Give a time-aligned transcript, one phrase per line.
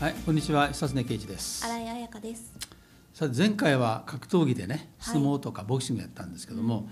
[0.00, 1.62] はい、こんにちは、久常圭一です。
[1.62, 2.54] 新井彩香です。
[3.12, 6.88] さて前回は格闘技でね、はい相撲とかボクシングやったんですけども、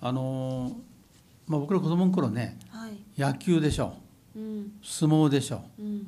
[0.00, 0.72] あのー
[1.48, 3.20] まあ僕ら子供の頃ね、はい。
[3.20, 3.94] 野球でしょ、
[4.36, 4.72] うん。
[4.84, 6.06] 相撲でしょ、うん。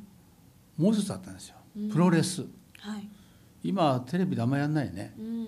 [0.78, 1.90] もう一つあったんですようん。
[1.90, 2.42] プロレス。
[2.78, 3.08] はい。
[3.64, 5.14] 今はテレビであんまりやんないね。
[5.18, 5.46] うん。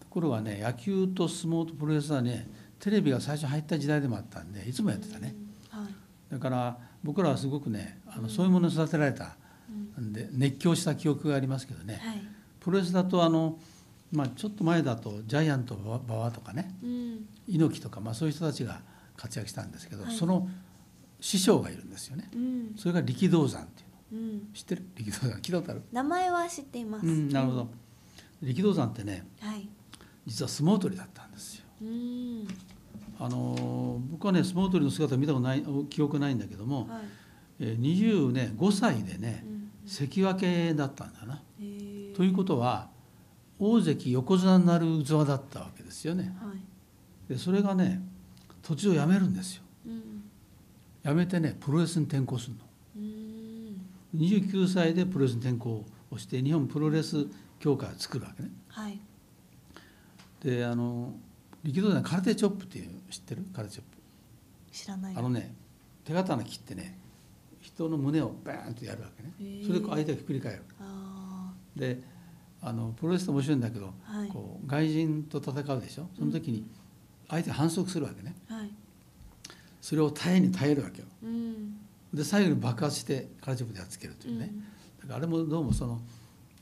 [0.00, 2.48] ところがね、野球と相撲とプロレスはね、
[2.80, 5.34] テレビが最初入った時代でもあったんで、いつもやってたね。
[5.74, 5.78] うん。
[5.82, 5.92] はい。
[6.32, 9.32] だから僕らはすごくね、あのそういうものに育てられたん
[10.12, 12.00] で熱狂した記憶がありますけどね。
[12.02, 12.22] はい。
[12.60, 13.58] プロレスだとあの、
[14.12, 17.26] まあ、ちょっと前だとジャイアント馬場とかねうん。
[17.46, 18.80] 猪木とか、まあ、そういう人たちが
[19.16, 20.48] 活躍したんですけど、はいその
[21.20, 22.72] 師匠がいるんですよねうん。
[22.76, 24.34] それが力道山っていううん。
[24.38, 24.84] の知ってる？
[24.96, 25.82] 力道山聞いたことある？
[25.92, 27.06] 名前は知っています。
[27.06, 27.68] うんなるほど
[28.42, 29.68] 力道山ってねはい。
[30.26, 32.48] 実は相撲取りだったんですようん。
[33.18, 37.00] あのー僕はね相撲取りの姿見たことない記憶ないんだけども、はい。
[37.60, 39.57] えー、20ね5歳でねうん。
[39.88, 41.40] 関脇だったんだな。
[42.16, 42.88] ということは
[43.58, 47.32] 大関横綱になる器だったわけですよねはい。
[47.32, 48.00] でそれがね
[48.62, 50.22] 途中辞めるんですようん。
[51.04, 52.60] 辞めてねプロレスに転向するの
[52.96, 54.20] うん。
[54.20, 57.26] 29歳でプロレスに転向をして日本プロレス
[57.58, 59.00] 協会を作るわけねはい。
[60.42, 61.14] であの
[61.64, 63.44] 力道山空手チョップっていう知ってる？
[63.54, 63.84] 空手チョッ
[64.72, 65.14] 知らない。
[65.14, 65.52] プあのね
[66.04, 66.96] 手刀切ってね
[67.78, 69.62] 人の胸をバーンとやるわけね。
[69.64, 72.00] それで相手がひっくり返るあで
[72.60, 74.28] あのプロレスって面白いんだけど、はい。
[74.28, 76.08] こう外人と戦うでしょ？
[76.18, 76.66] その時に
[77.28, 78.34] 相手が反則するわけね。
[78.50, 78.54] あ。
[78.54, 78.70] はい。
[79.80, 81.06] それを耐えに耐えるわけよ。
[81.22, 81.78] うん。
[82.12, 84.50] で最後に爆発して空手チョップでやっつけるというね、
[85.02, 86.00] だからあれもどうもその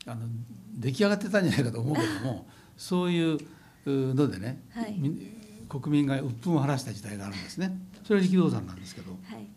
[0.05, 0.27] あの
[0.75, 2.45] 出来上がってたんじゃないかと思うけども
[2.77, 3.37] そういう
[3.85, 4.93] うのでね、はい。
[4.99, 5.33] み
[5.67, 7.75] 国民が鬱憤を晴らした時代があるんですね。
[8.03, 9.11] それは力道山なんですけど。
[9.11, 9.47] はい。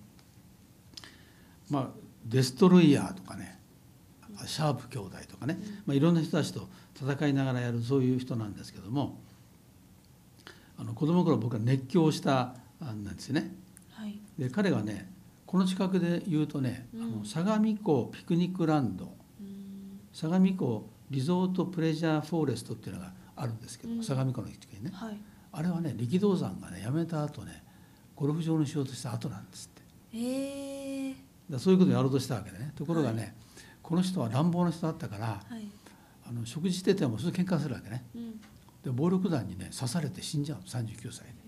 [1.70, 1.88] まあ
[2.26, 3.58] デストロイヤーとかね
[4.46, 6.69] シャープ兄弟とかね、まあ、いろんな人たちと
[7.00, 9.19] 戦いながらやるそういう人なんですけども
[10.78, 13.54] あの子供の頃僕は熱狂したんですよね。
[13.92, 14.19] はい。
[14.38, 15.10] で彼がね
[15.44, 19.98] この近くで言うとね、あの相模湖ピクニックランドうん。
[20.12, 25.20] 相模湖リゾートプレジャーフォレストっていうのがあるんですけど、うん相模湖の近くにねはい。
[25.53, 27.62] あれはね力道山がね辞めた後ね
[28.16, 30.60] ゴルフ場にしようとした後なんですってへえ。
[30.60, 31.00] だから
[31.59, 33.34] そういうことをやろうとしたわけでねところがね、
[33.83, 35.69] この人は乱暴な人だったからはい。
[36.28, 38.41] あの食事しててもすぐ喧嘩するわけねうん。
[38.84, 41.41] で暴力団にね刺されて死んじゃうの39歳で。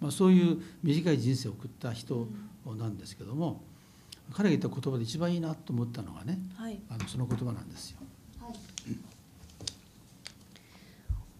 [0.00, 2.28] まあ、そういう短い人生を送った人
[2.78, 3.62] なんですけども、
[4.32, 6.80] 彼が言った言葉で一番いいなと思ったのがねはい。
[6.88, 7.98] あのその言葉なんですよ。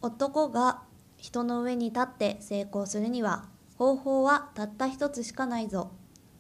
[0.01, 0.83] 男が
[1.17, 3.47] 人の上に立って成功するには
[3.77, 5.91] 方法はたった一つしかないぞ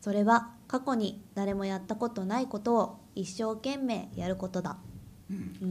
[0.00, 4.76] それは過去に誰もやったことないことを一生懸命やることだ。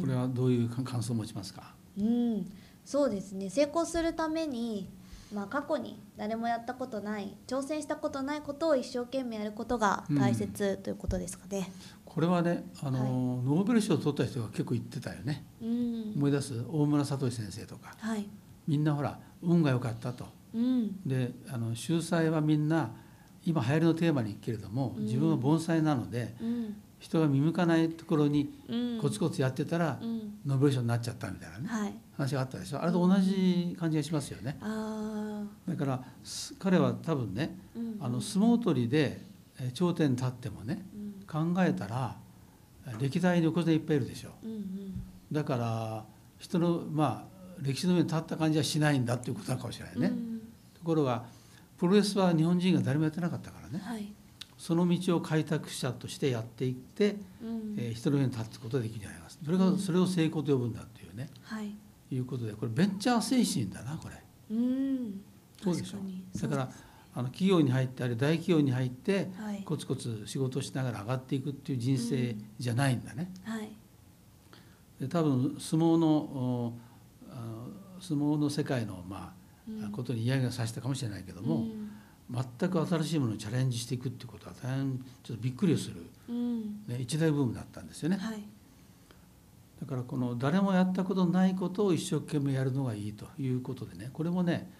[0.01, 2.51] これはどういう感想を持ちますか、うん。
[2.83, 3.49] そうですね。
[3.49, 4.89] 成功するために、
[5.33, 11.71] まあ、過去に誰もやったことない挑戦したことないことを一生懸命やることが大切ということですかね。
[12.05, 15.45] これはねあの、ノーベル賞を取った人が結構言ってたよね。
[15.61, 16.13] うん。
[16.15, 16.53] 思い出す？
[16.69, 17.95] 大村聡先生とか。
[17.99, 18.27] はい。
[18.67, 20.25] みんなほら運が良かったと。
[20.53, 21.01] うん。
[21.05, 22.91] であの秀才はみんな
[23.47, 26.75] 今流行りのテーマにけれども自分は盆栽なので、うん。
[26.99, 28.99] 人が見向かないところにうん。
[29.01, 30.39] コツコツやってたら、うん。
[30.45, 31.93] ノーベル賞になっちゃったみたいなねはい。
[32.17, 32.81] 話があったでしょ。
[32.81, 34.57] あれと同じ感じがしますよね。
[34.59, 37.55] あだからす彼は多分ね
[38.01, 39.21] あの相撲取りで
[39.61, 41.53] え頂点に立ってもねうん。
[41.55, 42.17] 考えたら
[42.99, 44.31] 歴代に横綱いっぱいいるでしょ。
[44.43, 46.03] うだから
[46.37, 50.39] 人のまあ歴史の上に立った感じはしないんだっていうことかもしれないね、うん。
[50.73, 51.23] ところが
[51.77, 53.83] プロレスは日本人が誰もやってなかったからね。
[53.83, 54.11] はい。
[54.57, 57.75] その道を開拓者としてやっていって、うん。
[57.77, 61.29] えー人の上に立つことができるんじゃないかそれがそれを成功と呼ぶんだっていうね。
[61.43, 61.71] はい。
[62.09, 64.15] いうことでこれベンチャー精神だなこれ。
[64.51, 65.21] うん。
[65.63, 65.97] そうでしょ。
[65.97, 66.23] 確かに。
[66.41, 66.71] だから
[67.13, 69.61] あの企業に入ってあるいは大企業に入ってはい。
[69.63, 73.31] コツコツ仕事をしながら上がっていくっていう人生じゃないんだね。
[73.43, 73.69] はい。
[74.99, 76.73] で多分相撲のお
[77.29, 77.67] あの
[78.01, 79.33] 相撲の世界のまあ、
[79.69, 79.91] うん。
[79.91, 81.76] ことに嫌がさせたかもしれないけども、うん
[82.29, 86.61] 全く新しいものにチャレンジしていくっていうことは大変ちょっとびっくりする、うん。
[86.87, 88.17] ね、一大ブームだったんですよね。
[88.17, 88.43] はい。
[89.79, 94.71] だからこの誰もやったことないことを一生懸命やるのがいいということでねこれもね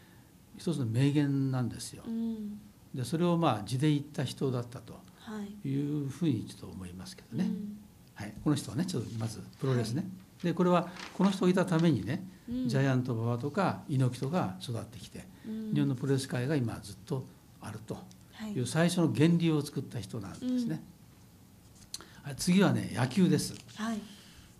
[0.58, 2.04] 一つの名言なんですよ。
[2.06, 2.60] うん。
[2.94, 5.68] でそれをまあ字で言った人だったとはい。
[5.68, 7.46] いうふうにちょっと思いますけどね。
[7.46, 7.78] うん。
[8.16, 10.04] はい、この人はねちょっとまずプロレスね、
[10.44, 12.68] でこれはこの人がいたためにね、うん。
[12.68, 15.74] ジャイアント馬場とか猪木とか育ってきて、うん。
[15.74, 17.26] 日本のプロレス界が今ずっと
[17.62, 17.96] あると。
[18.34, 18.52] はい。
[18.52, 20.70] いう最初の源流を作った人なんですね。
[20.70, 23.54] はい次はね野球です。
[23.76, 24.02] はい。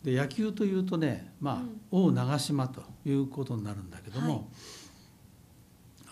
[0.02, 1.82] で野球というとねまあ、うん。
[2.08, 4.42] 王長島ということになるんだけども、はい。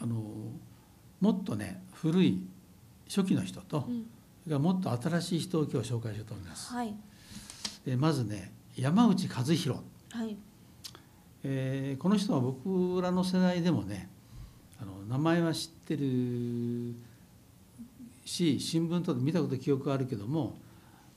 [0.01, 0.21] あの
[1.21, 2.45] もっとね古い
[3.07, 3.91] 初期の人と、う
[4.57, 4.61] ん。
[4.61, 6.73] もっと新しい人を今日紹介しようと思います。
[6.73, 6.93] はい。
[7.85, 9.79] でまずね山内和弘、
[10.11, 10.37] はい。
[11.43, 14.09] えーこの人は僕らの世代でもね
[14.81, 16.95] あの名前は知ってる
[18.25, 20.57] し新聞とかで見たこと記憶あるけども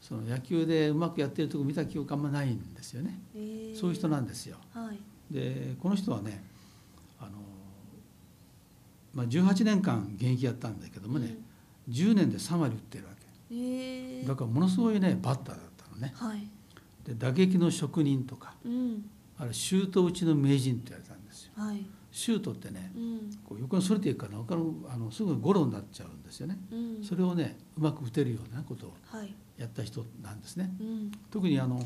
[0.00, 3.18] その野球でうまくやってるとこ見た記憶あんまないんですよね。
[3.34, 3.78] えー。
[3.78, 4.56] そういう人なんですよ。
[4.72, 4.98] はい。
[5.34, 6.42] でこの人はね
[7.20, 7.30] あの、
[9.12, 11.36] まあ、18年間現役やったんだけどもね、
[11.90, 13.10] 10年で3割打ってるわ
[13.50, 14.28] うんえけー。
[14.28, 16.12] だからものすごいねバッターだったのね。
[16.14, 16.48] はい。
[17.04, 19.10] で打撃の職人とかうん。
[19.38, 21.52] あれシュート打ちの名人って言われたんですよ。
[21.56, 21.84] はい
[22.18, 23.30] シュートってねうん。
[23.48, 26.58] こう横にそれていくから他のあのすぐゴロになっちゃうんですよね。
[26.72, 27.04] うん。
[27.04, 29.32] それをねうまく打てるようなことをはい。
[29.56, 30.68] やった人なんですね。
[30.80, 31.12] うん。
[31.30, 31.80] 特にあの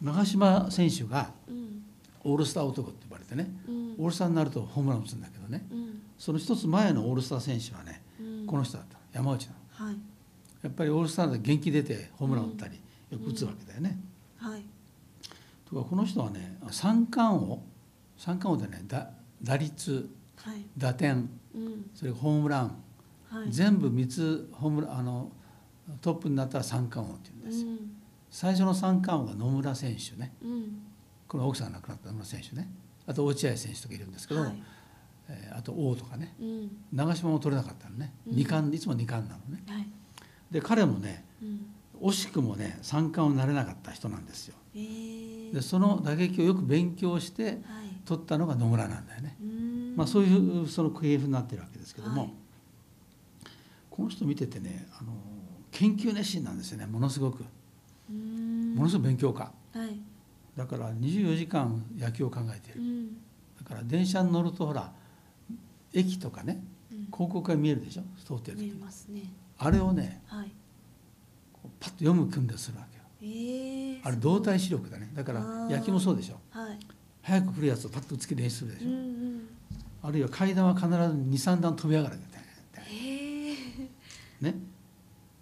[0.00, 1.82] 長嶋選手がうん。
[2.22, 3.94] オールスター男って呼ばれてねうん。
[3.98, 6.02] オールスターになるとホームラン打つんだけどねうん。
[6.16, 8.46] その一つ前のオールスター選手はねうん。
[8.46, 9.52] この人だった山内な
[9.84, 9.86] の。
[9.88, 9.96] はい。
[10.62, 12.78] やっぱりオールスターで元気出てホームラン打ったり
[13.10, 13.98] よく打つわけだよね。
[14.36, 14.64] はい。
[15.68, 17.62] とかこの人はね三冠王。
[18.18, 19.10] 三冠王でね打
[19.42, 20.64] 打率はい。
[20.76, 21.90] 打点うん。
[21.94, 22.76] それホームラン、
[23.28, 23.50] はい。
[23.50, 25.30] 全部3つホームランあの
[26.00, 27.62] トップになったら三冠王って言うんです。
[27.64, 27.68] よ。
[27.70, 27.78] うん。
[28.30, 30.32] 最初の三冠王が野村選手ね。
[30.42, 30.82] うん。
[31.28, 32.70] この奥さんが亡くなった野村選手ね。
[33.06, 34.62] あと落合選手とかいるんですけど、はい。
[35.28, 36.34] えーあと王とかね。
[36.40, 36.70] うん。
[36.92, 38.36] 長嶋も取れなかったのね、うん。
[38.36, 39.62] 二冠いつも二冠なのね。
[39.68, 39.86] はい。
[40.50, 41.66] で彼もねうん。
[42.08, 44.54] 惜しくもね三冠王になれなかった人なんですよ。
[44.74, 45.54] えー。
[45.54, 47.60] でその打撃をよく勉強してはい
[48.04, 49.36] 取ったのが野村なんだよね。
[49.40, 49.94] うん。
[49.96, 52.32] まあ、そういうその系譜になってるわけですけども、はい。
[53.90, 55.12] この人見ててねあの
[55.70, 57.44] 研究熱心なんですよねものすごく。
[58.10, 58.74] うん。
[58.74, 59.52] ものすごく勉強家。
[59.72, 60.00] はい。
[60.56, 63.06] だから24時間野球を考えていうるん。
[63.58, 64.92] だから電車に乗るとほら
[65.92, 66.98] 駅とかねうん。
[67.06, 68.64] 広告が見えるでしょ通ってる時
[69.10, 69.32] ね。
[69.58, 70.52] あれをねはい。
[71.78, 73.04] パッと読む訓練するわけよ。
[73.22, 75.10] ええあれ動体視力だね。
[75.14, 76.40] だから野球もそうでしょ。
[76.50, 76.78] はい
[77.22, 79.48] 早く来るやつをパッと打つけ練習するでしょ、うんうん。
[80.02, 82.44] あるいは階段は必ず23段飛び上がるわけだよ
[82.92, 83.56] ええ
[84.40, 84.54] ね、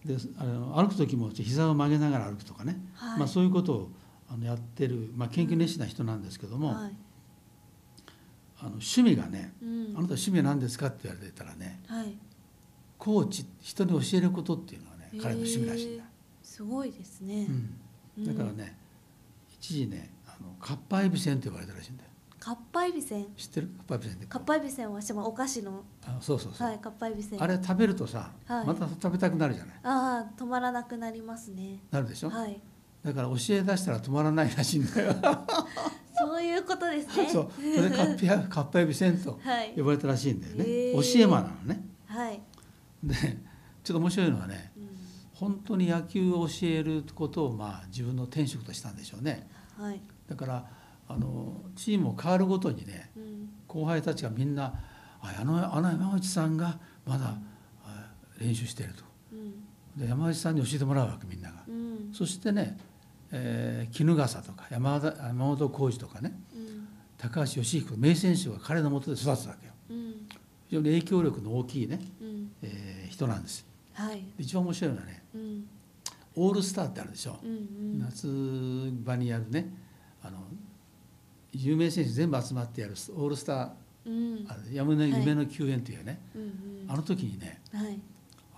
[0.05, 3.19] であの歩く時も膝を曲げながら歩くとかね、はい。
[3.21, 3.91] まあ、そういうことを
[4.29, 6.93] あのやってる、まあ、研究熱心な人なんですけども、はい。
[8.61, 12.17] あの趣味がねうん「あなた趣味は何ですか?」って言われてたらねはい。
[12.99, 16.05] コーチ人に教えることっていうのがね彼の趣味らしいんだ、
[16.43, 17.47] すごいですね。
[18.19, 18.77] うん、だからね
[19.61, 22.11] 一時ねあのカッパエビセンって呼ばれたらしいんだよ。
[22.41, 23.27] カッパエビせん？
[23.37, 23.69] 知ってる？
[23.79, 25.85] カッパエビセンってカッパエビせんはしかもお菓子の。
[26.07, 27.43] あそうそうそう、はいカッパエビせん。
[27.43, 28.67] あれ食べるとさ、はい。
[28.67, 29.75] また食べたくなるじゃない？
[29.83, 31.81] ああ止まらなくなりますね。
[31.91, 32.61] なるでしょ、はい。
[33.05, 35.15] だから教え出したら止まらないらしいんだよ。
[36.21, 37.29] そういうことですね。
[37.31, 37.51] そう。
[37.55, 39.73] それでカッピアカッパエビセンとはい。
[39.77, 41.15] 呼ばれたらしいんだよね、へー。
[41.19, 41.85] 教え魔なのね。
[42.07, 42.41] はい、
[43.05, 43.15] で
[43.85, 44.89] ちょっと面白いのはねうん。
[45.35, 49.49] 本当に野球を教えることをまあ自分の天職としたんでしょうね。
[49.77, 50.67] はいだから
[51.09, 53.49] あのチームを変わるごとにねうん。
[53.67, 54.75] 後輩たちがみんな
[55.21, 57.39] 「ああのあの山内さんがまだ
[57.85, 59.05] あ練習してる」と。
[59.33, 60.01] うん。
[60.01, 61.63] で山内さんに教えてもらうわけみんなが。
[61.67, 62.11] うん。
[62.13, 62.79] そしてね、
[63.31, 66.89] えー衣笠とか山田山本浩二とかねうん。
[67.17, 69.73] 高橋義彦名選手が彼のもとで育つわけよ。
[69.91, 70.13] うん。
[70.69, 72.51] 非常に影響力の大きいね、うん。
[72.63, 74.23] えー人なんですはい。
[74.39, 75.67] 一番面白いのはねうん。
[76.37, 77.99] オールスターってあるでしょ、うんうん。
[77.99, 79.73] 夏場にやるね
[80.23, 80.39] あの
[81.53, 83.71] 有名選手全部集まってやるオールスター
[84.07, 84.47] うん。
[84.49, 85.11] あれ夢のはい。
[85.21, 86.51] 夢の球宴というね、うんうん。
[86.89, 87.99] あの時にねはい。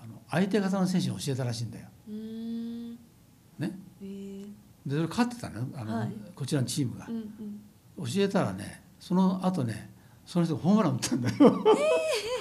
[0.03, 1.87] あの相手方の選手に教えたらしいんだよ。
[3.59, 4.45] ね、えー。
[4.87, 5.67] でそれ勝ってたのよ。
[5.75, 6.13] あの、はい。
[6.35, 7.07] こちらのチームが。
[7.09, 7.13] う。
[7.13, 7.19] んう
[8.03, 8.07] ん。
[8.07, 9.91] 教えたらねその後ね
[10.25, 11.65] その人がホームラン打ったんだよ。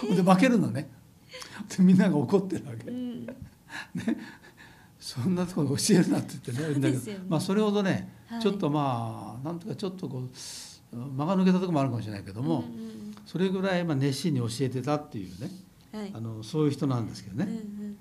[0.16, 0.90] で負けるのね。
[1.76, 2.90] でみんなが怒ってるわけ。
[2.90, 3.28] うん
[5.00, 7.20] そんなところで教えるなって言ってねね。
[7.28, 8.42] まあそれほどね、はい。
[8.42, 15.52] ちょっとまあなんとかちょっとこう間が抜けたところもあるかもしれないけども、うんそれぐらいまあ熱心に教えてたっていうね
[15.94, 16.12] うんはい。
[16.16, 17.98] あのそういう人なんですけどうんうね、ん。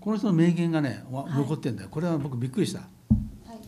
[0.00, 1.88] この人の名言がね残ってんだよ。
[1.90, 2.80] これは僕びっくりした。
[2.80, 2.88] はい。
[3.58, 3.64] こ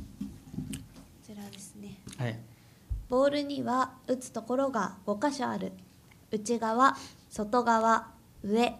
[1.22, 2.00] ちらですね。
[2.16, 2.38] はい。
[3.08, 5.72] ボールには打つところが5箇所ある。
[6.32, 6.96] 内側
[7.28, 8.08] 外側
[8.42, 8.78] 上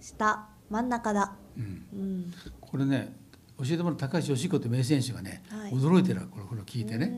[0.00, 1.34] 下真ん中だ。
[1.56, 2.34] うん、うん。
[2.60, 3.14] これね
[3.58, 5.72] 教えてもらった高橋義彦って名選手がね、はい。
[5.72, 7.12] 驚いてるわこれこれを聞いてね、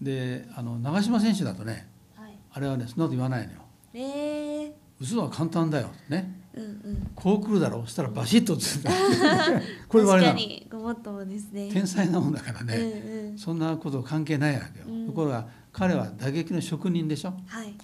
[0.00, 1.86] であの長嶋選手だとね
[2.16, 2.38] うんはい。
[2.52, 3.60] あれはねそんなこと言わないのよ。
[3.92, 6.40] えー、打つのは簡単だよね。
[6.54, 7.10] うんうん。
[7.14, 10.36] こう来るだろうそしたらバシッと映るんだ これれな
[10.70, 11.70] ごもっともですね。
[11.70, 13.38] 天才なもんだからね、うんうん。
[13.38, 15.06] そんなこと関係ないわけよ、うん。
[15.06, 17.34] ところが彼は打撃の職人でしょ。
[17.46, 17.74] はい。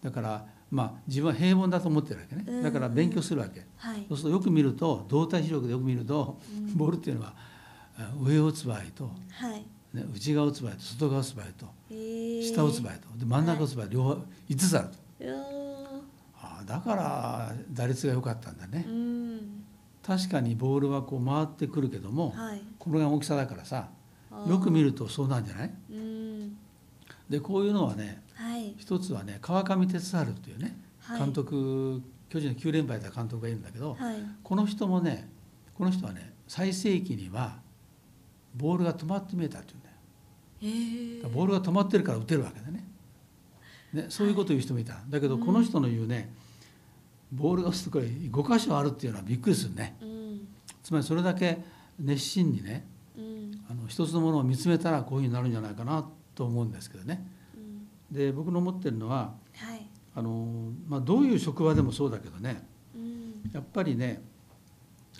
[0.00, 2.44] だからまあ自分は平凡だと思ってるわけね。
[2.46, 2.62] うん。
[2.62, 4.04] だから勉強するわけ、はい。
[4.08, 6.76] そうするとよく見ると動体視力でよく見ると、うん。
[6.76, 7.34] ボールっていうのは
[7.98, 9.64] あ上を打つ場合と、はい。
[9.94, 11.94] ね、内側を打つ場合と外側を打つ場合とえ。
[11.94, 14.10] ー、下を打つ場合とで真ん中を打つ場合両方
[14.50, 14.94] 5つあると、
[16.38, 18.92] ああだから打率が良かったんだね、んう
[19.36, 19.64] ん。
[20.06, 22.60] 確かにボールはこう回ってくるけども、はい。
[22.78, 23.88] このぐらいの大きさだからさ
[24.46, 25.74] よく見るとそうなんじゃない？
[25.90, 26.56] うん。
[27.30, 28.74] でこういうのはねはい。
[28.78, 31.20] 一つはね川上哲治というねはい。
[31.20, 34.16] 監督、巨人の9連敗だ監督がいるんだけど、はい。
[34.42, 35.28] この人もね
[35.74, 37.58] この人はね最盛期には
[38.54, 41.30] ボールが止まって見えたっていうんだよ。
[41.30, 42.84] ボールが止まってるから打てるわけだね。
[43.92, 46.32] ねそういうことを言う人もいた、だけどこの人の言うね
[47.32, 49.96] ボールが落ちてこれ5箇所あるっていうのはびっくりするね。
[50.02, 50.48] うん。
[50.82, 51.58] つまりそれだけ
[51.98, 53.60] 熱心にねうん。
[53.70, 57.24] あの一つのものを見つめたらこういうふうになるんじゃないかなと思うんですけどね。
[57.30, 57.35] うん
[58.10, 59.86] で僕の思ってるのははい。
[60.14, 63.50] あの、まあ、どういう職場でもそうだけどねうん。
[63.52, 64.22] やっぱりね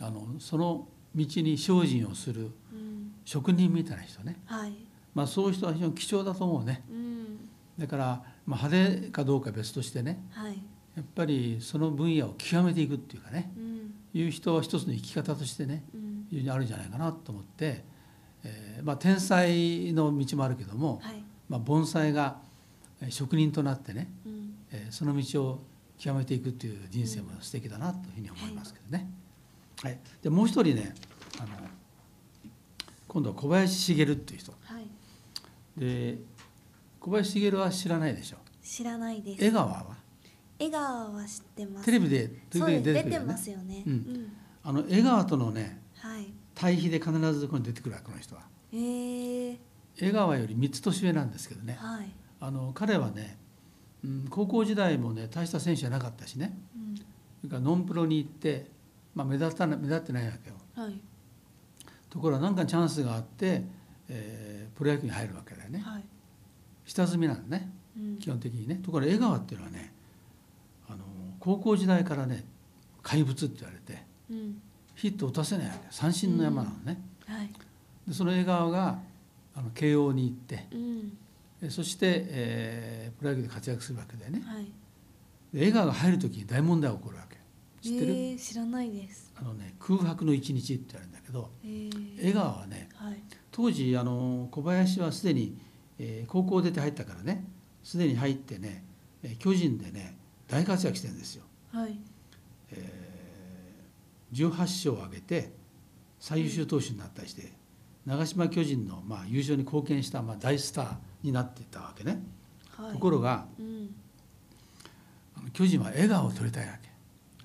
[0.00, 3.12] あのその道に精進をするうん。
[3.24, 4.72] 職人みたいな人ね、はい。
[5.14, 6.84] まあ、そういう人は非常に貴重だと思うね。
[6.90, 7.48] うん。
[7.78, 10.62] だから、まあ、派手かどうかは別としてねはい。
[10.94, 13.94] やっぱりその分野を極めていくっていうかねうん。
[14.14, 16.26] いう人は一つの生き方としてねうん。
[16.30, 17.84] 非常にあるんじゃないかなと思って、
[18.44, 21.22] えーまあ、天才の道もあるけども、はい。
[21.48, 22.45] まあ、盆栽がえー
[23.10, 24.54] 職人となってね、うん。
[24.72, 25.64] えーその道を
[25.98, 29.10] 極めていくっていう人生も素敵だなというふうに思いますけどね。
[29.82, 30.94] はい、でもう一人ね
[31.38, 31.48] あの
[33.08, 34.52] 今度は小林茂っていう人。
[34.52, 34.86] はい。
[35.78, 36.18] で
[37.00, 38.36] 小林茂は知らないでしょ？
[38.62, 39.44] 知らないです。
[39.44, 39.96] 江川は？
[40.58, 41.86] 江川は知ってます。
[41.86, 42.84] テレビで時々そうです。
[42.84, 43.26] 出てくるよね。
[43.26, 43.82] ますよね。
[43.86, 43.92] うん。
[43.92, 44.32] うん。
[44.64, 46.26] あの江川とのねはい。
[46.54, 48.42] 対比で必ずここに出てくるわこの人は。
[48.72, 49.58] へえ
[49.98, 51.78] 江川より3つ年上なんですけどね。
[51.80, 52.10] はい
[52.40, 53.38] あの彼はね、
[54.04, 56.56] うん、高校時代もね大した選手じゃなかったしね。
[56.74, 56.96] うん。
[56.96, 57.02] そ
[57.44, 58.66] れからノンプロに行って、
[59.14, 60.56] まあ、目立たな目立ってないわけよ。
[60.74, 61.00] はい。
[62.10, 63.64] ところが何かチャンスがあって、
[64.08, 65.78] えープロ野球に入るわけだよね。
[65.78, 66.04] はい。
[66.84, 68.18] 下積みなんだねうん。
[68.18, 68.76] 基本的にね。
[68.76, 69.92] ところが江川っていうのはね
[70.88, 70.98] あの
[71.40, 72.44] 高校時代からね
[73.02, 74.60] 怪物って言われてうん。
[74.94, 77.50] ヒット打たせないわけ三振の山なのね、はい。
[78.06, 78.98] でその江川が
[79.54, 80.78] あの慶応に行ってうん。
[80.78, 81.25] え
[81.70, 84.42] そして、えープロ野球で活躍するわけだよね。
[84.44, 84.64] はい。
[85.54, 87.36] で江川が入る時に大問題が起こるわけ。
[87.80, 89.32] 知ってる、えー知らないです。
[89.36, 92.18] あのね空白の一日って言われるんだけどえー。
[92.20, 93.22] 江川はねはい。
[93.50, 95.56] 当時あの小林はすでに、
[95.98, 97.44] えー高校出て入ったからね
[97.82, 98.84] すでに入ってね
[99.22, 100.16] えー巨人でね
[100.48, 101.98] 大活躍してるんですよ、はい。
[102.72, 103.16] えー
[104.32, 105.52] 18勝を挙げて
[106.18, 107.52] 最優秀投手になったりして
[108.04, 110.96] 長島巨人の、まあ、優勝に貢献した、まあ、大スター
[111.26, 112.22] になっていたわけね、
[112.70, 112.92] はい。
[112.92, 113.94] ところがうん。
[115.36, 116.88] あの巨人は笑顔を取りたいわけ。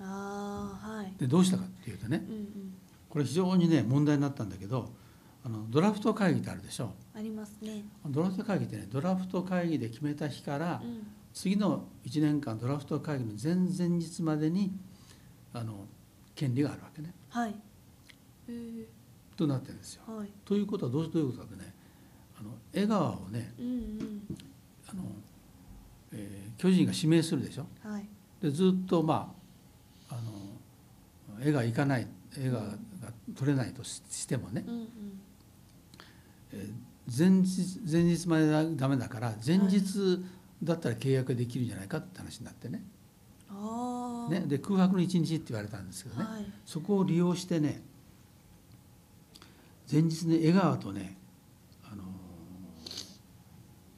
[0.00, 1.12] ああはい。
[1.18, 2.74] でどうしたかっていうとねうんうん。
[3.10, 4.90] これ非常にね問題になったんだけど
[5.44, 6.92] あのドラフト会議ってあるでしょ。
[7.14, 7.84] ありますね。
[8.06, 11.06] ドラフト会議ってねドラフト会議で決めた日から、うん。
[11.34, 14.72] 次の1年間ドラフト会議の前々日までに
[15.52, 15.86] あの
[16.34, 17.12] 権利があるわけね。
[17.30, 17.54] はい。
[18.48, 18.84] えー
[19.34, 20.02] となってるんですよ。
[20.06, 20.28] はい。
[20.44, 21.74] ということはどうどういうことかってね
[22.42, 24.22] あの江川をねうんうん。
[24.88, 25.02] あの、
[26.12, 27.66] えー巨人が指名するでしょ？
[27.82, 28.06] はい。
[28.40, 29.34] でずっとま
[30.10, 32.06] ああの江川行かない
[32.38, 32.70] 江川が
[33.34, 34.88] 取れないとししてもね、うんうん。
[36.52, 36.72] えー
[37.18, 40.20] 前日前日までだダメだから前日
[40.62, 42.80] だったら契約できるんじゃないかって話になってね。
[43.50, 46.46] ああねで空白の1日って言われたんですけどね、はい。
[46.64, 47.82] そこを利用してね
[49.90, 51.21] 前日に江川とね、あのー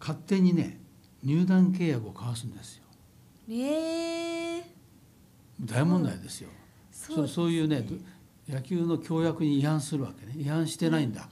[0.04, 0.78] 勝手にね
[1.23, 2.84] 入団契約を交わすんですよ。
[3.49, 4.64] ええ。
[5.58, 6.50] 大問題ですよ、
[6.92, 7.87] そそうそういうね
[8.46, 10.34] 野球の協約に違反するわけね。
[10.37, 11.26] 違反してないんだ、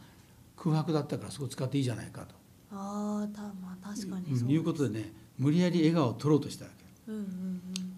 [0.56, 2.34] 空白だったからそこ使っていいじゃないかと、
[2.70, 7.12] ああたまあ確かにうんそういうことでね無理やり笑顔を取ろうとしたわけ。
[7.12, 7.22] うんうん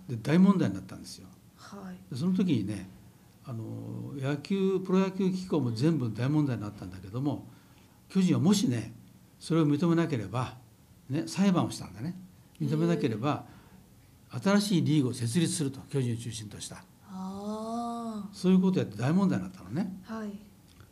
[0.08, 0.16] うん。
[0.16, 1.28] で大問題になったんですよ。
[1.56, 2.12] はい。
[2.12, 2.88] でその時にね
[3.44, 3.64] あの
[4.16, 7.46] 野球プロ野球機構も全部大問題になったんだけども
[8.08, 8.92] 巨人はもしね
[9.38, 10.56] それを認めなければ、
[11.10, 12.16] ね、裁判をしたんだね。
[12.60, 13.44] 認めなければ
[14.42, 16.84] 新しいリーグを設立すると巨人を中心とした。
[17.08, 19.92] あそういうことをやって大問題になったのね。
[20.08, 20.30] あはい。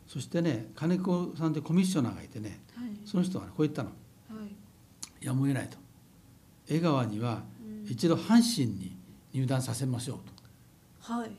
[0.07, 2.89] そしてね金子さんってコミッショナーがいてねはい。
[3.05, 3.89] その人がねこう言ったの。
[3.89, 5.25] はい。
[5.25, 5.77] やむを得ないと。
[6.69, 7.43] 江川には
[7.85, 7.91] うん。
[7.91, 8.95] 一度阪神に
[9.33, 10.17] 入団させましょう
[11.05, 11.13] と。
[11.13, 11.31] はい。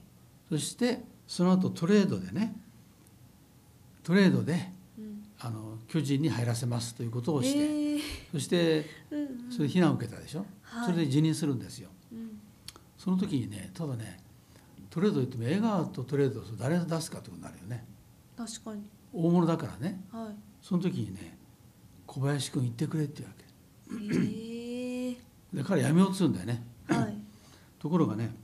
[0.49, 2.55] そしてその後トレードでね
[4.03, 4.74] トレードでうん
[5.41, 7.63] あの巨人に入らせますということをして、え。
[7.97, 8.01] ー
[8.33, 9.53] そしてうんうん。
[9.53, 10.87] それで非難を受けたでしょ、はい。
[10.87, 11.91] それで辞任するんですよ。
[12.13, 12.41] うん。
[12.97, 14.21] その時にねただね
[14.91, 17.85] トレード言っても江川とトレードを誰を出すかってことになるよね。
[18.37, 18.83] 確かに。
[19.13, 20.01] 大物だからね。
[20.13, 20.35] はい。
[20.63, 21.37] その時にね
[22.07, 24.17] 小林君行ってくれって言うわけ。
[24.17, 25.17] ええ。
[25.53, 26.63] で彼辞めようとするんだよね。
[26.89, 27.15] はい。
[27.79, 28.35] ところがね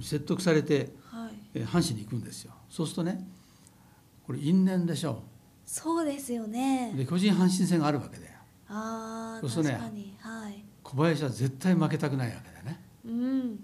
[0.00, 1.32] 説得されてはい。
[1.54, 2.52] えー阪神に行くんですよ。
[2.68, 3.26] そうするとね
[4.26, 5.22] これ因縁でしょ
[5.66, 6.92] そうですよね。
[6.96, 8.32] で巨人阪神戦があるわけだよ。
[8.68, 10.16] ああそうするとね確かに。
[10.20, 10.64] はい。
[10.82, 12.80] 小林は絶対負けたくないわけだよね。
[13.04, 13.56] うん。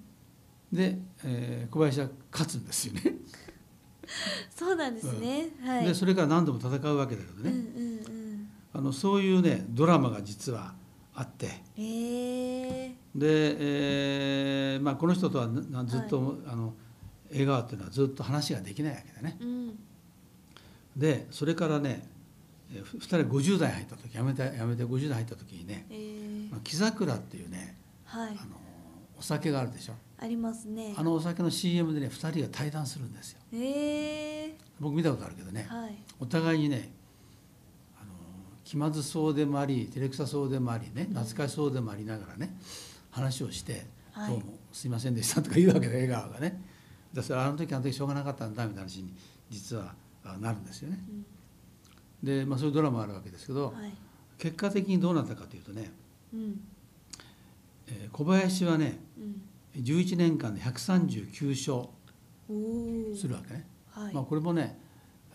[0.73, 3.02] で、えー小林は勝つんですよね。
[4.54, 5.87] そうなんですね、はい。
[5.87, 7.61] でそれから何度も戦うわけだけどうんうね、
[8.37, 8.49] ん。
[8.73, 10.75] あのそういうねドラマが実は
[11.14, 11.47] あって。
[11.47, 13.56] うんええで、
[14.75, 16.73] えーまあ、この人とはなずっと、あの
[17.30, 19.37] 江川っていうのはずっと話ができないわけだね。
[19.40, 19.78] うん
[20.96, 22.06] でそれからね
[22.72, 28.28] えーふ2人50代入った時やめてやめて50代入った時にねええまあ木桜っていうねはい。
[28.30, 28.61] あの
[29.18, 29.92] お酒があるでしょ。
[30.18, 30.94] ありますね。
[30.96, 33.38] あのお酒の CM でね2人が対談するんですよ。
[33.54, 35.94] ええ僕見たことあるけどねはい。
[36.18, 36.90] お互いにね
[38.00, 38.11] あの
[38.64, 42.56] 気まずそうでもあり照れくさそうでもありね懐かしそうでもありながらね
[43.11, 46.61] 話をして「はいどうもすいませんでした」とか言うわけで江川がね
[47.14, 49.14] だからあの時あの時しょうがなかったんだみたいな話に
[49.50, 49.94] 実はあ
[50.41, 50.99] なるんですよね。
[52.23, 52.26] うん。
[52.26, 53.93] で、まあ、そういうドラマがあるわけですけどはい。
[54.38, 55.91] 結果的にどうなったかというとね、
[56.33, 56.61] うん。
[57.88, 59.43] えー小林はねうん。
[59.83, 61.88] 11年間で139勝
[63.17, 63.67] するわけね。
[63.91, 64.14] はい。
[64.14, 64.79] まあ、これもね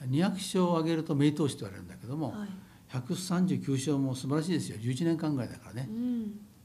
[0.01, 2.49] 200勝を挙げると名投手と言われるんだけども、はい。
[2.93, 4.77] 139勝も素晴らしいですよ。
[4.77, 5.89] 11年間ぐらいだからね。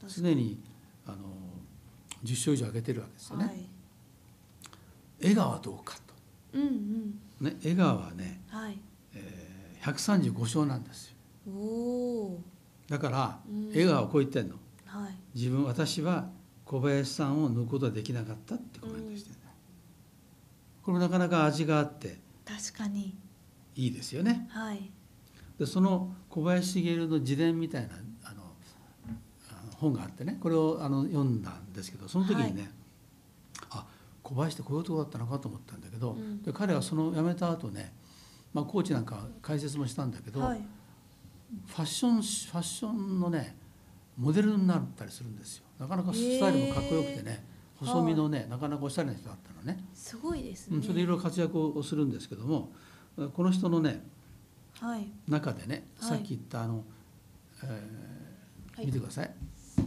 [0.07, 0.59] 常に
[1.05, 1.17] あの
[2.23, 3.45] 10勝以上挙げてるわけですよね。
[3.45, 3.69] はい。
[5.19, 5.95] 江どうか
[6.53, 7.19] うんうん。
[7.39, 8.77] と、ね、江川はね、はい。
[9.13, 11.15] えー135勝なんですよ。
[11.51, 11.57] お
[12.35, 12.41] お
[12.87, 13.71] だからうん。
[13.73, 14.55] 江川はこう言ってんの。
[14.85, 15.13] はい。
[15.35, 16.29] 自分私は
[16.63, 19.41] 小林さんを抜くことはできなかったってコメントしてるん。
[19.41, 19.47] だ、
[20.83, 23.17] これもなかなか味があって確かに。
[23.75, 24.47] いいですよね。
[24.51, 24.89] はい。
[25.59, 28.43] でその小林茂の自伝みたいなあの
[29.77, 32.82] 本があってねこれをあの読んだんですけどその時にね、あ
[34.33, 36.41] 小林ってこういう男だったのかと思ったんだけど、うん。
[36.41, 37.93] で彼はその辞めた後ね、
[38.53, 40.61] まあ、コーチなんか解説もしたんだけど、はい。
[41.67, 43.55] ファッションファッションのね
[44.17, 45.65] モデルになったりするんですよ。
[45.79, 50.77] なかなかスタイルもかっこよくてね細身のねなかなかおしゃれな人だったのね、すごいですね。
[50.77, 52.71] うん、それでいろいろ活躍をするんですけども
[53.33, 54.01] この人のね
[54.79, 55.07] はい。
[55.27, 56.09] 中でねはい。
[56.09, 56.83] さっき言ったあの、
[57.63, 58.85] えーはい。
[58.87, 59.31] 見てください、
[59.77, 59.83] こ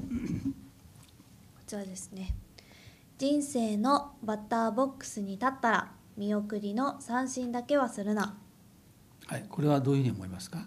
[1.67, 2.33] ちらですね
[3.19, 8.37] 人生のバッターボックスに立ったら見送りの三振だけはするな。
[9.27, 10.67] はい、これはどういうふうに思いますか？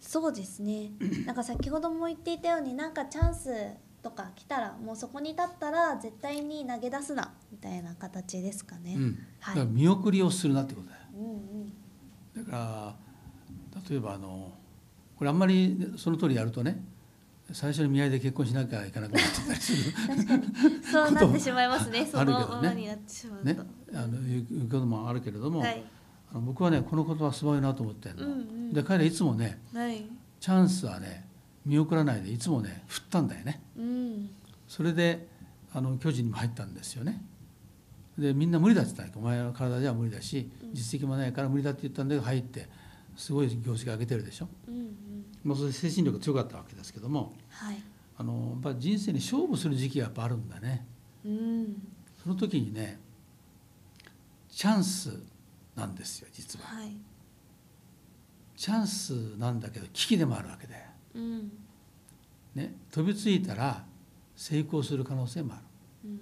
[0.00, 0.90] そうですね。
[1.26, 3.48] なんか先ほども言っていたようになんかチャンス
[4.02, 11.02] とか来たらもうそこに立ったら絶対に投げ出すなみたいな形ですかね、うん、だはい見送りをするなってことだよ。
[11.14, 11.24] うん
[12.40, 12.44] うん。
[12.44, 12.96] だか
[13.76, 14.52] ら例えばあの
[15.16, 16.84] これあんまりその通りやるとね
[17.52, 19.92] 最初に見合いで結婚しなきゃいけなくなってたりする
[20.90, 22.04] そうなってしまいますね。
[22.04, 23.58] そのままになってしまうと、ね。
[23.94, 25.84] あのいうこともあるけれども、はい。
[26.34, 28.72] 僕はねこのことはすごいなと思ってるの、うんうん。
[28.72, 30.04] で彼はいつもねはい。
[30.40, 31.24] チャンスはね
[31.64, 33.62] 見送らないでいつもね振ったんだよね。
[33.78, 34.30] うん。
[34.66, 35.28] それで
[35.72, 37.22] あの巨人にも入ったんですよね。
[38.18, 42.66] でみんな無理だって言ったお前の体じゃ無理だし実績もないから無理だって言ったんで入って
[43.16, 44.90] すごい業績上げてるでしょ、うんうん。
[45.42, 47.82] まあ、それで精神力強かったわけですけどもはい。
[48.18, 50.86] あのやっぱ人生に勝負する時期がやっぱあるんだね。
[51.24, 51.82] うん。
[52.22, 52.98] その時にね
[54.48, 55.22] チャンス
[55.74, 56.66] なんですよ実は。
[56.66, 56.96] はい。
[58.56, 60.74] チャンスなんだけど危機でもあるわけで、
[61.14, 61.52] うん。
[62.54, 63.84] ね、飛びついたら
[64.34, 65.62] 成功する可能性もある。
[66.06, 66.20] うん。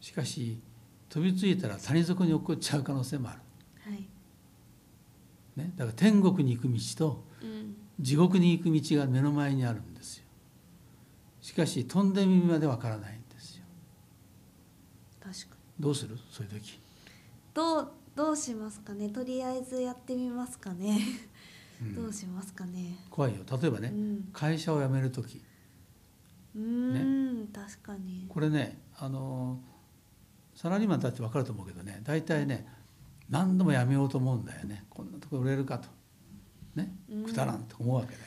[0.00, 0.58] しかし
[1.10, 3.43] 飛びついたら谷底に落っこっちゃう可能性もある、はい
[5.56, 7.76] ね、だから天国に行く道とうん。
[8.00, 10.24] 地獄に行く道が目の前にあるんですよ。
[11.40, 13.64] しかし飛んでみるまでわからないんですよ。
[15.20, 15.82] 確かに。
[15.82, 16.18] どうする？
[16.30, 16.80] そういう時、
[17.54, 19.10] どうどうしますかね？
[19.10, 20.98] とりあえずやってみますかね、
[21.80, 21.94] うん。
[21.94, 22.96] どうしますかね？
[23.10, 23.42] 怖いよ。
[23.48, 24.28] 例えばね、うん。
[24.32, 25.40] 会社を辞める時。
[26.56, 28.26] うーん、確かに。
[28.28, 29.60] これねあの
[30.54, 32.66] サラリーマンたち分かると思うけどね大体ね
[33.28, 34.84] 何度も辞めようと思うんだよね。
[34.90, 35.88] こんなとこ売れるかと。
[36.74, 36.94] ね。
[37.10, 37.24] うん。
[37.24, 38.18] くだらんと思うわけだよ、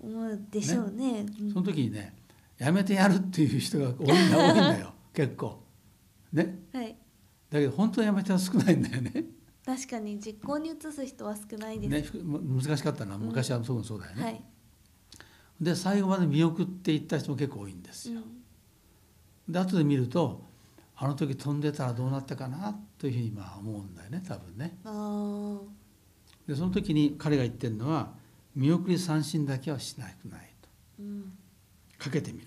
[0.00, 1.26] 思うでしょうね。
[1.40, 1.52] うん。
[1.52, 2.14] その時にね
[2.58, 4.92] 辞めてやるっていう人が多いんだ多いんだよ。
[5.12, 5.62] 結構。
[6.32, 6.58] ね。
[6.72, 6.96] はい。
[7.50, 9.24] だだけど本当にやめた人は少ないんだよね。
[9.64, 12.14] 確かに実行に移す人は少ないです。
[12.14, 12.22] ね。
[12.22, 14.22] ふ難しかったのは昔はそうそうだよね。
[14.22, 14.44] はい。
[15.60, 18.20] で最後まで見送っていった人も結構多いんですよ。
[19.48, 20.45] で後で見ると
[20.98, 24.78] あの時飛んでたらどうなったかなというふうにまあ思うんだよね多分ね。
[24.84, 25.58] あ
[26.48, 28.12] でその時に彼が言ってるのは
[28.54, 31.32] 見送り三振だけはしなくないとーうん。
[31.98, 32.46] かけてみる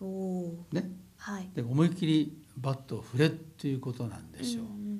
[0.00, 0.66] おお。
[0.70, 1.48] とねはい。
[1.54, 4.98] で思いっきりバットを振れっていうことなんでしょう、んん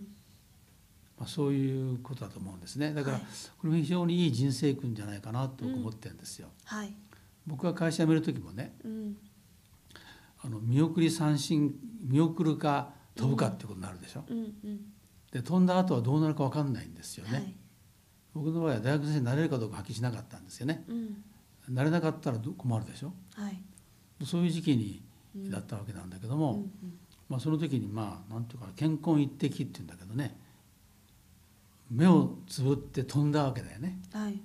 [1.19, 3.27] まあ、そういうことだと思うんですねだからはい
[3.59, 6.95] これも非常にいい人生訓じゃないかなと僕思ってるんですよ、はい。
[7.47, 9.17] 僕が会社辞める時もねうん。
[10.45, 14.81] あの見送り三振見送るか飛ぶかってことになるでしょ、うんうん。
[15.33, 17.55] で飛んだ後はどうなるか分かんないんですよね、はい。
[18.35, 21.75] 僕の場合は大学生になれるかどうかはっきりしなかったんですよねうん。
[21.75, 23.13] なれなかったらど困るでしょ？
[23.35, 23.61] はい。
[24.25, 25.03] そういう時期に
[25.51, 26.71] だったわけなんだけども、うんうん
[27.29, 30.39] まあ、その時にまあなんていうか健康一滴っていうんだけどね
[31.91, 34.33] 目をつぶって飛んだわけだよねはい。
[34.35, 34.43] だか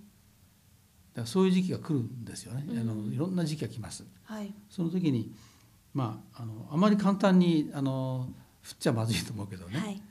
[1.22, 4.54] らそういう時期が来るんですよね、うんあのいろんな時期が来ますはい。
[4.70, 5.34] その時に
[6.00, 8.30] まああのあまり簡単にあの
[8.62, 10.02] 振っちゃまずいと思うけどね、はい。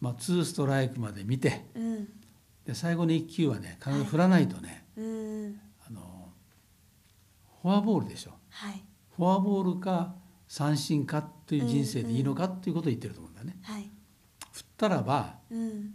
[0.00, 2.08] まあ、2ストライクまで見てうん。
[2.66, 5.60] で最後の1球はね必ず振らないとね、うん。
[5.88, 6.00] あの
[7.62, 8.82] フォアボールでしょはい。
[9.14, 10.16] フォアボールか
[10.48, 13.56] 三振かという人生でいいのかっていうことを言ってると思うんだよね。
[13.62, 13.88] はい。
[14.52, 15.90] 振ったらばうん。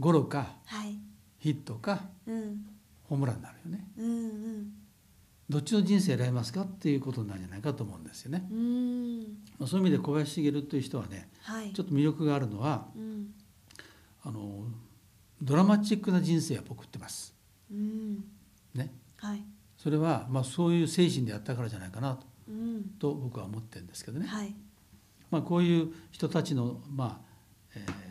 [0.00, 0.98] ゴロかはい。
[1.38, 2.66] ヒットかうん。
[3.04, 3.86] ホームランになるよね。
[3.98, 4.72] うんうん。
[5.48, 8.46] どっちの人生選びますかっていうことなんじゃないかと思うんですよね。
[8.50, 9.20] うん。
[9.58, 11.72] まあそういう意味で小林茂という人はねはい。
[11.72, 13.34] ちょっと魅力があるのはうん。
[14.22, 14.64] あの
[15.42, 17.34] ドラマチックな人生を送ってます。
[17.70, 18.24] うん。
[18.74, 19.44] ね、はい。
[19.76, 22.82] それはまあそういう精神でやったからじゃないかなとうん。
[22.98, 24.26] と僕は思ってるんですけどね。
[24.26, 24.54] はい。
[25.30, 27.20] まあ、こういう人たちの、まあ
[27.74, 28.04] えー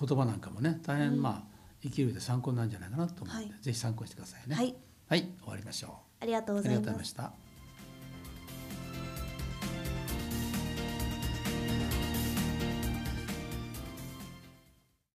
[0.00, 1.42] 言葉なんかもね大変まあ
[1.82, 4.54] 生きる上で参考になるんじゃないかなと思うので、はいぜひ参考にしてくださいね。
[4.54, 4.74] はい。
[5.08, 6.07] はい、終わりましょう。
[6.20, 7.04] ありがとうございま。
[7.04, 7.32] した。